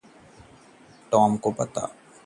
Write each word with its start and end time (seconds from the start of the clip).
Tom 1.11 1.37
को 1.37 1.51
पता 1.51 1.81
है? 1.81 2.11